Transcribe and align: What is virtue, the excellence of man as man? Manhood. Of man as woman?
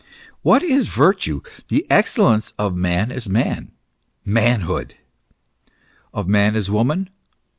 What 0.41 0.63
is 0.63 0.87
virtue, 0.87 1.41
the 1.67 1.85
excellence 1.91 2.55
of 2.57 2.75
man 2.75 3.11
as 3.11 3.29
man? 3.29 3.71
Manhood. 4.25 4.95
Of 6.11 6.27
man 6.27 6.55
as 6.55 6.71
woman? 6.71 7.11